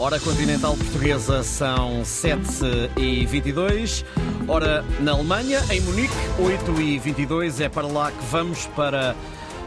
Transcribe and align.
Hora 0.00 0.18
continental 0.18 0.74
portuguesa 0.78 1.42
são 1.42 2.02
7 2.02 2.40
e 2.96 3.26
22 3.26 4.02
Hora 4.48 4.82
na 4.98 5.12
Alemanha, 5.12 5.60
em 5.70 5.78
Munique, 5.82 6.14
8 6.38 6.80
e 6.80 6.98
22 6.98 7.60
É 7.60 7.68
para 7.68 7.86
lá 7.86 8.10
que 8.10 8.24
vamos 8.24 8.66
para 8.68 9.14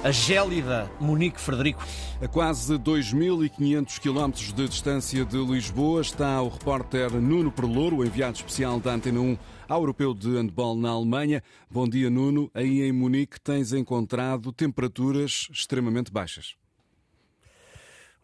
a 0.03 0.11
gélida 0.11 0.91
Munique 0.99 1.39
Frederico. 1.39 1.85
A 2.19 2.27
quase 2.27 2.79
2.500 2.79 3.99
quilómetros 3.99 4.51
de 4.51 4.67
distância 4.67 5.23
de 5.23 5.37
Lisboa 5.37 6.01
está 6.01 6.41
o 6.41 6.49
repórter 6.49 7.11
Nuno 7.11 7.51
Perlouro, 7.51 8.03
enviado 8.03 8.35
especial 8.35 8.79
da 8.79 8.95
Antena 8.95 9.21
1 9.21 9.37
ao 9.69 9.81
Europeu 9.81 10.15
de 10.15 10.29
Handball 10.35 10.75
na 10.75 10.89
Alemanha. 10.89 11.43
Bom 11.69 11.87
dia, 11.87 12.09
Nuno. 12.09 12.49
Aí 12.55 12.81
em 12.81 12.91
Munique 12.91 13.39
tens 13.39 13.71
encontrado 13.71 14.51
temperaturas 14.51 15.47
extremamente 15.51 16.11
baixas. 16.11 16.62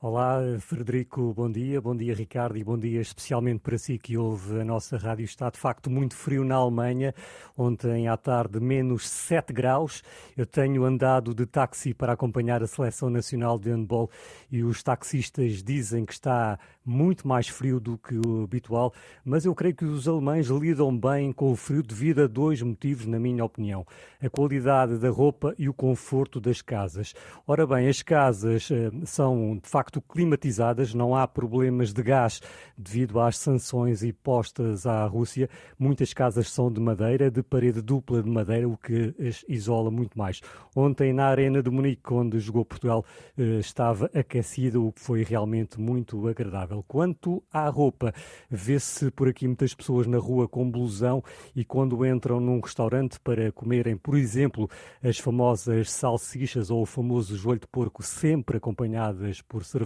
Olá, 0.02 0.40
Frederico, 0.62 1.34
bom 1.34 1.52
dia. 1.52 1.82
Bom 1.82 1.94
dia, 1.94 2.16
Ricardo, 2.16 2.58
e 2.58 2.64
bom 2.64 2.78
dia 2.78 3.02
especialmente 3.02 3.60
para 3.60 3.78
si 3.78 3.98
que 3.98 4.16
ouve 4.18 4.62
a 4.62 4.64
nossa 4.64 4.98
rádio. 4.98 5.26
Está 5.26 5.50
de 5.50 5.60
facto 5.60 5.90
muito 5.90 6.16
frio 6.16 6.46
na 6.46 6.56
Alemanha. 6.56 7.14
Ontem 7.58 8.08
à 8.08 8.16
tarde, 8.16 8.62
menos 8.62 9.10
7 9.10 9.52
graus. 9.52 10.02
Eu 10.38 10.46
tenho 10.46 10.86
andado 10.86 11.36
de 11.36 11.46
táxi 11.46 11.94
para 11.94 12.14
acompanhar 12.14 12.64
a 12.64 12.68
seleção 12.68 13.10
nacional 13.10 13.60
de 13.60 13.72
handball 13.72 14.10
e 14.50 14.64
os 14.64 14.82
taxistas 14.82 15.62
dizem 15.62 16.06
que 16.06 16.14
está 16.14 16.58
muito 16.90 17.28
mais 17.28 17.48
frio 17.48 17.80
do 17.80 17.98
que 17.98 18.16
o 18.16 18.44
habitual, 18.44 18.94
mas 19.24 19.46
eu 19.46 19.54
creio 19.54 19.76
que 19.76 19.86
os 19.86 20.08
alemães 20.08 20.48
lidam 20.48 20.98
bem 20.98 21.32
com 21.32 21.52
o 21.52 21.56
frio 21.56 21.84
devido 21.84 22.24
a 22.24 22.28
dois 22.28 22.62
motivos, 22.62 23.06
na 23.06 23.20
minha 23.20 23.46
opinião: 23.46 23.86
a 24.22 24.30
qualidade 24.30 24.98
da 24.98 25.10
roupa 25.10 25.54
e 25.58 25.70
o 25.70 25.74
conforto 25.74 26.40
das 26.40 26.62
casas. 26.62 27.14
Ora 27.46 27.68
bem, 27.68 27.88
as 27.88 28.02
casas 28.02 28.70
eh, 28.72 28.90
são 29.06 29.60
de 29.62 29.70
facto 29.70 29.89
climatizadas, 30.08 30.94
não 30.94 31.16
há 31.16 31.28
problemas 31.28 31.92
de 31.92 32.04
gás 32.04 32.42
devido 32.78 33.20
às 33.20 33.38
sanções 33.38 34.04
impostas 34.04 34.86
à 34.86 35.06
Rússia. 35.06 35.50
Muitas 35.78 36.14
casas 36.14 36.52
são 36.52 36.72
de 36.72 36.80
madeira, 36.80 37.32
de 37.32 37.42
parede 37.42 37.82
dupla 37.82 38.22
de 38.22 38.30
madeira, 38.30 38.68
o 38.68 38.78
que 38.78 39.14
as 39.20 39.44
isola 39.48 39.90
muito 39.90 40.18
mais. 40.18 40.42
Ontem, 40.76 41.12
na 41.12 41.26
Arena 41.26 41.62
de 41.62 41.70
Munique, 41.70 42.14
onde 42.14 42.40
jogou 42.40 42.64
Portugal, 42.64 43.04
eh, 43.38 43.60
estava 43.60 44.10
aquecido, 44.14 44.86
o 44.86 44.92
que 44.92 45.02
foi 45.02 45.24
realmente 45.24 45.80
muito 45.80 46.28
agradável. 46.28 46.84
Quanto 46.88 47.44
à 47.52 47.68
roupa, 47.70 48.14
vê-se 48.50 49.12
por 49.12 49.28
aqui 49.28 49.48
muitas 49.48 49.74
pessoas 49.74 50.08
na 50.08 50.18
rua 50.18 50.48
com 50.48 50.70
blusão 50.70 51.24
e 51.56 51.66
quando 51.66 52.06
entram 52.06 52.40
num 52.40 52.60
restaurante 52.60 53.20
para 53.20 53.52
comerem, 53.52 53.98
por 53.98 54.16
exemplo, 54.16 54.70
as 55.04 55.18
famosas 55.18 55.92
salsichas 55.92 56.70
ou 56.70 56.82
o 56.82 56.86
famoso 56.86 57.36
joelho 57.36 57.60
de 57.60 57.68
porco, 57.68 58.04
sempre 58.04 58.58
acompanhadas 58.58 59.42
por 59.42 59.64
cerveja, 59.64 59.79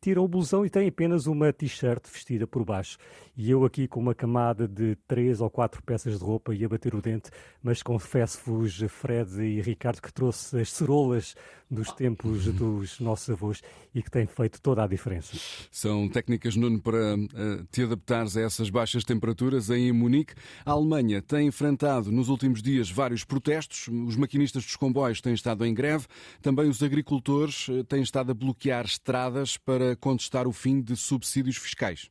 tiram 0.00 0.24
o 0.24 0.28
blusão 0.28 0.64
e 0.64 0.70
têm 0.70 0.88
apenas 0.88 1.26
uma 1.26 1.52
t-shirt 1.52 2.06
vestida 2.10 2.46
por 2.46 2.64
baixo. 2.64 2.98
E 3.36 3.50
eu 3.50 3.64
aqui 3.64 3.88
com 3.88 4.00
uma 4.00 4.14
camada 4.14 4.68
de 4.68 4.96
três 5.06 5.40
ou 5.40 5.48
quatro 5.48 5.82
peças 5.82 6.18
de 6.18 6.24
roupa 6.24 6.54
ia 6.54 6.68
bater 6.68 6.94
o 6.94 7.00
dente, 7.00 7.30
mas 7.62 7.82
confesso-vos, 7.82 8.82
Fred 8.88 9.40
e 9.42 9.60
Ricardo, 9.60 10.02
que 10.02 10.12
trouxe 10.12 10.60
as 10.60 10.72
cerolas 10.72 11.34
dos 11.70 11.92
tempos 11.92 12.46
dos 12.46 12.98
nossos 12.98 13.30
avós 13.30 13.62
e 13.94 14.02
que 14.02 14.10
tem 14.10 14.26
feito 14.26 14.60
toda 14.60 14.82
a 14.82 14.86
diferença. 14.86 15.36
São 15.70 16.08
técnicas, 16.08 16.56
Nuno, 16.56 16.80
para 16.80 17.14
uh, 17.14 17.64
te 17.70 17.82
adaptares 17.82 18.36
a 18.36 18.40
essas 18.40 18.68
baixas 18.70 19.04
temperaturas 19.04 19.70
em 19.70 19.92
Munique. 19.92 20.34
A 20.64 20.72
Alemanha 20.72 21.22
tem 21.22 21.46
enfrentado 21.46 22.10
nos 22.10 22.28
últimos 22.28 22.60
dias 22.60 22.90
vários 22.90 23.24
protestos. 23.24 23.88
Os 23.88 24.16
maquinistas 24.16 24.64
dos 24.64 24.76
comboios 24.76 25.20
têm 25.20 25.32
estado 25.32 25.64
em 25.64 25.72
greve. 25.72 26.06
Também 26.42 26.68
os 26.68 26.82
agricultores 26.82 27.68
eh, 27.68 27.84
têm 27.84 28.02
estado 28.02 28.32
a 28.32 28.34
bloquear 28.34 28.84
estradas 28.84 29.09
para 29.56 29.96
contestar 29.96 30.46
o 30.46 30.52
fim 30.52 30.80
de 30.80 30.96
subsídios 30.96 31.56
fiscais. 31.56 32.10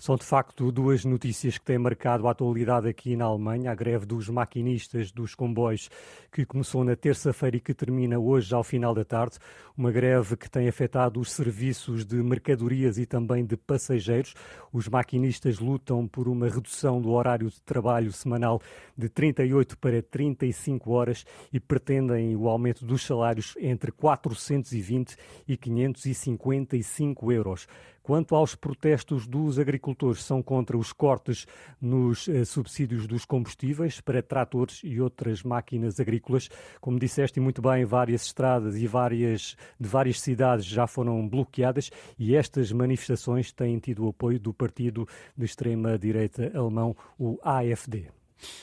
São 0.00 0.14
de 0.14 0.24
facto 0.24 0.70
duas 0.70 1.04
notícias 1.04 1.58
que 1.58 1.64
têm 1.64 1.76
marcado 1.76 2.28
a 2.28 2.30
atualidade 2.30 2.86
aqui 2.86 3.16
na 3.16 3.24
Alemanha. 3.24 3.72
A 3.72 3.74
greve 3.74 4.06
dos 4.06 4.28
maquinistas 4.28 5.10
dos 5.10 5.34
comboios, 5.34 5.90
que 6.30 6.46
começou 6.46 6.84
na 6.84 6.94
terça-feira 6.94 7.56
e 7.56 7.60
que 7.60 7.74
termina 7.74 8.16
hoje 8.16 8.54
ao 8.54 8.62
final 8.62 8.94
da 8.94 9.04
tarde. 9.04 9.38
Uma 9.76 9.90
greve 9.90 10.36
que 10.36 10.48
tem 10.48 10.68
afetado 10.68 11.18
os 11.18 11.32
serviços 11.32 12.04
de 12.04 12.14
mercadorias 12.22 12.96
e 12.96 13.06
também 13.06 13.44
de 13.44 13.56
passageiros. 13.56 14.34
Os 14.72 14.88
maquinistas 14.88 15.58
lutam 15.58 16.06
por 16.06 16.28
uma 16.28 16.48
redução 16.48 17.02
do 17.02 17.10
horário 17.10 17.50
de 17.50 17.60
trabalho 17.62 18.12
semanal 18.12 18.62
de 18.96 19.08
38 19.08 19.76
para 19.78 20.00
35 20.00 20.92
horas 20.92 21.24
e 21.52 21.58
pretendem 21.58 22.36
o 22.36 22.48
aumento 22.48 22.84
dos 22.84 23.04
salários 23.04 23.56
entre 23.58 23.90
420 23.90 25.16
e 25.48 25.56
555 25.56 27.32
euros. 27.32 27.66
Quanto 28.08 28.34
aos 28.34 28.54
protestos 28.54 29.26
dos 29.26 29.58
agricultores, 29.58 30.22
são 30.24 30.42
contra 30.42 30.78
os 30.78 30.94
cortes 30.94 31.46
nos 31.78 32.26
eh, 32.26 32.42
subsídios 32.42 33.06
dos 33.06 33.26
combustíveis 33.26 34.00
para 34.00 34.22
tratores 34.22 34.80
e 34.82 34.98
outras 34.98 35.42
máquinas 35.42 36.00
agrícolas. 36.00 36.48
Como 36.80 36.98
disseste 36.98 37.38
muito 37.38 37.60
bem, 37.60 37.84
várias 37.84 38.24
estradas 38.24 38.76
e 38.76 38.86
várias, 38.86 39.58
de 39.78 39.86
várias 39.86 40.22
cidades 40.22 40.64
já 40.64 40.86
foram 40.86 41.28
bloqueadas 41.28 41.90
e 42.18 42.34
estas 42.34 42.72
manifestações 42.72 43.52
têm 43.52 43.78
tido 43.78 44.06
o 44.06 44.08
apoio 44.08 44.40
do 44.40 44.54
partido 44.54 45.06
de 45.36 45.44
extrema-direita 45.44 46.50
alemão, 46.58 46.96
o 47.18 47.38
AfD. 47.42 48.17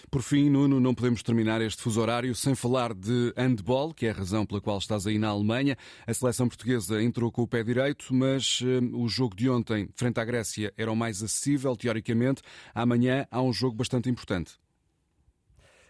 Por 0.09 0.21
fim, 0.21 0.49
Nuno, 0.49 0.79
não 0.79 0.93
podemos 0.93 1.21
terminar 1.23 1.61
este 1.61 1.81
fuso 1.81 2.01
horário 2.01 2.33
sem 2.35 2.55
falar 2.55 2.93
de 2.93 3.33
handball, 3.37 3.93
que 3.93 4.05
é 4.05 4.11
a 4.11 4.13
razão 4.13 4.45
pela 4.45 4.61
qual 4.61 4.77
estás 4.77 5.07
aí 5.07 5.17
na 5.17 5.29
Alemanha. 5.29 5.77
A 6.05 6.13
seleção 6.13 6.47
portuguesa 6.47 7.01
entrou 7.01 7.31
com 7.31 7.41
o 7.41 7.47
pé 7.47 7.63
direito, 7.63 8.13
mas 8.13 8.61
uh, 8.61 8.97
o 8.97 9.07
jogo 9.07 9.35
de 9.35 9.49
ontem, 9.49 9.89
frente 9.95 10.19
à 10.19 10.25
Grécia, 10.25 10.73
era 10.77 10.91
o 10.91 10.95
mais 10.95 11.21
acessível, 11.21 11.75
teoricamente. 11.75 12.41
Amanhã 12.73 13.27
há 13.29 13.41
um 13.41 13.53
jogo 13.53 13.75
bastante 13.75 14.09
importante. 14.09 14.64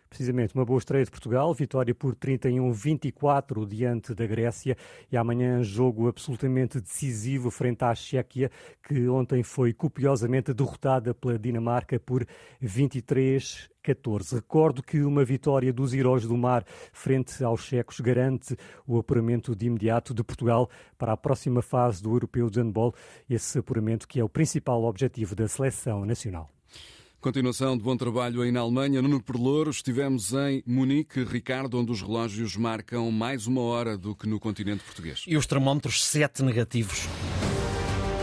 Precisamente, 0.09 0.55
uma 0.55 0.63
boa 0.63 0.77
estreia 0.77 1.03
de 1.03 1.11
Portugal, 1.11 1.53
vitória 1.53 1.93
por 1.93 2.15
31-24 2.15 3.65
diante 3.67 4.13
da 4.13 4.25
Grécia 4.25 4.77
e 5.11 5.17
amanhã 5.17 5.61
jogo 5.63 6.07
absolutamente 6.07 6.79
decisivo 6.79 7.51
frente 7.51 7.83
à 7.83 7.93
Chequia, 7.93 8.49
que 8.81 9.07
ontem 9.09 9.43
foi 9.43 9.73
copiosamente 9.73 10.53
derrotada 10.53 11.13
pela 11.13 11.37
Dinamarca 11.37 11.99
por 11.99 12.25
23 12.61 13.69
14. 13.85 14.35
Recordo 14.35 14.81
que 14.81 15.01
uma 15.01 15.23
vitória 15.23 15.71
dos 15.71 15.93
heróis 15.93 16.25
do 16.25 16.35
mar 16.35 16.65
frente 16.91 17.43
aos 17.43 17.61
checos 17.61 17.99
garante 17.99 18.55
o 18.87 18.97
apuramento 18.97 19.55
de 19.55 19.67
imediato 19.67 20.13
de 20.13 20.23
Portugal 20.23 20.69
para 20.97 21.13
a 21.13 21.17
próxima 21.17 21.61
fase 21.61 22.01
do 22.01 22.11
Europeu 22.11 22.49
de 22.49 22.59
Handball, 22.59 22.95
esse 23.29 23.59
apuramento 23.59 24.07
que 24.07 24.19
é 24.19 24.23
o 24.23 24.29
principal 24.29 24.83
objetivo 24.83 25.35
da 25.35 25.47
seleção 25.47 26.03
nacional. 26.03 26.54
Continuação 27.25 27.75
de 27.75 27.81
bom 27.81 27.97
trabalho 27.97 28.43
aí 28.43 28.51
na 28.51 28.59
Alemanha. 28.59 29.01
Nuno 29.01 29.19
Perlouro, 29.19 29.71
estivemos 29.71 30.31
em 30.31 30.61
Munique, 30.63 31.23
Ricardo, 31.23 31.79
onde 31.79 31.91
os 31.91 31.99
relógios 31.99 32.55
marcam 32.55 33.09
mais 33.09 33.47
uma 33.47 33.61
hora 33.61 33.97
do 33.97 34.15
que 34.15 34.29
no 34.29 34.39
continente 34.39 34.83
português. 34.83 35.23
E 35.25 35.35
os 35.35 35.47
termómetros 35.47 36.05
7 36.05 36.43
negativos. 36.43 37.07